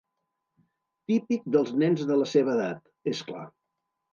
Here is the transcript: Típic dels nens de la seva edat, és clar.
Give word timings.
Típic 1.11 1.45
dels 1.57 1.71
nens 1.83 2.03
de 2.13 2.19
la 2.23 2.31
seva 2.33 2.57
edat, 2.57 2.83
és 3.13 3.25
clar. 3.29 3.45